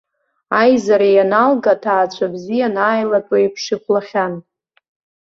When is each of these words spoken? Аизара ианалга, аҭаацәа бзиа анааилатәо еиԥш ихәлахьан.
Аизара 0.61 1.07
ианалга, 1.15 1.73
аҭаацәа 1.75 2.33
бзиа 2.33 2.67
анааилатәо 2.69 3.35
еиԥш 3.39 3.63
ихәлахьан. 3.73 4.33